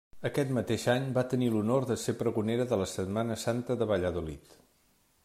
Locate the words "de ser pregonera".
1.91-2.67